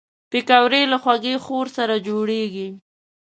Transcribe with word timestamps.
پکورې 0.31 0.81
له 0.91 0.97
خوږې 1.03 1.35
خور 1.43 1.67
سره 1.77 1.95
جوړېږي 2.07 2.67